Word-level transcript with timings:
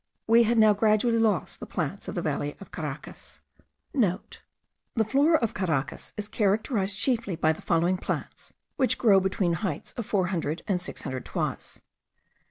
We 0.25 0.41
had 0.49 0.57
now 0.57 0.73
gradually 0.73 1.19
lost 1.19 1.59
the 1.59 1.67
plants 1.67 2.07
of 2.07 2.15
the 2.15 2.23
valley 2.23 2.57
of 2.59 2.71
Caracas.* 2.71 3.39
(* 3.69 3.93
The 3.93 5.05
Flora 5.07 5.37
of 5.37 5.53
Caracas 5.53 6.15
is 6.17 6.27
characterized 6.27 6.97
chiefly 6.97 7.35
by 7.35 7.53
the 7.53 7.61
following 7.61 7.97
plants, 7.97 8.51
which 8.77 8.97
grow 8.97 9.19
between 9.19 9.51
the 9.51 9.57
heights 9.57 9.91
of 9.91 10.07
four 10.07 10.29
hundred 10.29 10.63
and 10.67 10.81
six 10.81 11.03
hundred 11.03 11.25
toises. 11.25 11.83